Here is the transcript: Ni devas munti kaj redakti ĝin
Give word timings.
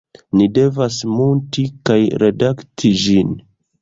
Ni 0.39 0.45
devas 0.53 0.97
munti 1.17 1.65
kaj 1.91 1.99
redakti 2.25 2.93
ĝin 3.05 3.37